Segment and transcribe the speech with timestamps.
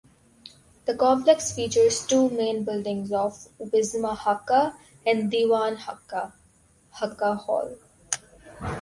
[0.85, 4.73] The complex features two main buildings of "Wisma Hakka"
[5.05, 6.31] and "Dewan Hakka"
[6.97, 7.75] (Hakka Hall).